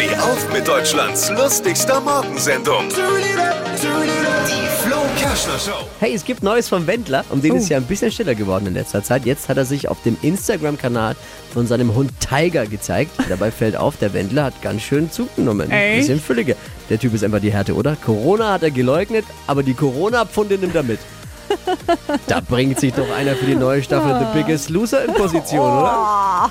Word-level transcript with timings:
Steh 0.00 0.16
auf 0.16 0.50
mit 0.50 0.66
Deutschlands 0.66 1.30
lustigster 1.30 2.00
Morgensendung. 2.00 2.88
Die 2.88 4.82
Flo 4.82 4.96
Kerschner 5.18 5.58
Show. 5.58 5.86
Hey, 5.98 6.14
es 6.14 6.24
gibt 6.24 6.42
Neues 6.42 6.70
vom 6.70 6.86
Wendler. 6.86 7.22
Um 7.28 7.42
den 7.42 7.56
ist 7.56 7.68
ja 7.68 7.76
ein 7.76 7.84
bisschen 7.84 8.10
stiller 8.10 8.34
geworden 8.34 8.66
in 8.66 8.72
letzter 8.72 9.02
Zeit. 9.02 9.26
Jetzt 9.26 9.50
hat 9.50 9.58
er 9.58 9.66
sich 9.66 9.88
auf 9.88 10.02
dem 10.02 10.16
Instagram-Kanal 10.22 11.16
von 11.52 11.66
seinem 11.66 11.94
Hund 11.94 12.12
Tiger 12.18 12.64
gezeigt. 12.66 13.10
Dabei 13.28 13.50
fällt 13.50 13.76
auf, 13.76 13.98
der 13.98 14.14
Wendler 14.14 14.44
hat 14.44 14.62
ganz 14.62 14.80
schön 14.80 15.10
zugenommen. 15.12 15.70
Echt? 15.70 15.98
Bisschen 15.98 16.20
fülliger. 16.20 16.54
Der 16.88 16.98
Typ 16.98 17.12
ist 17.12 17.22
einfach 17.22 17.40
die 17.40 17.52
Härte, 17.52 17.74
oder? 17.74 17.94
Corona 17.96 18.52
hat 18.54 18.62
er 18.62 18.70
geleugnet, 18.70 19.26
aber 19.46 19.62
die 19.62 19.74
Corona-Pfunde 19.74 20.56
nimmt 20.56 20.76
er 20.76 20.82
mit. 20.82 21.00
Da 22.26 22.40
bringt 22.40 22.80
sich 22.80 22.92
doch 22.92 23.10
einer 23.10 23.34
für 23.34 23.46
die 23.46 23.54
neue 23.54 23.82
Staffel 23.82 24.18
The 24.18 24.38
Biggest 24.38 24.70
Loser 24.70 25.04
in 25.04 25.14
Position, 25.14 25.78
oder? 25.78 26.50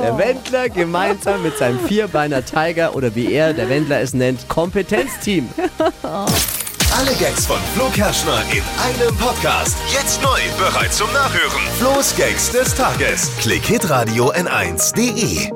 Der 0.00 0.18
Wendler 0.18 0.68
gemeinsam 0.68 1.42
mit 1.42 1.56
seinem 1.58 1.80
Vierbeiner 1.80 2.44
Tiger 2.44 2.94
oder 2.94 3.14
wie 3.14 3.32
er, 3.32 3.52
der 3.52 3.68
Wendler 3.68 4.00
es 4.00 4.14
nennt, 4.14 4.48
Kompetenzteam. 4.48 5.48
Alle 6.02 7.12
Gags 7.18 7.46
von 7.46 7.58
Flo 7.74 7.88
Kerschner 7.90 8.42
in 8.52 8.62
einem 8.82 9.14
Podcast. 9.16 9.76
Jetzt 9.92 10.22
neu, 10.22 10.38
bereit 10.58 10.92
zum 10.92 11.12
Nachhören. 11.12 11.60
Flo's 11.78 12.14
Gags 12.16 12.50
des 12.52 12.74
Tages. 12.74 13.30
Klick 13.40 13.64
Hitradio 13.64 14.32
N1.de. 14.32 15.55